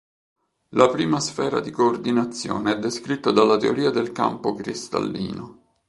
[0.69, 5.75] La prima sfera di coordinazione è descritta dalla teoria del campo cristallino.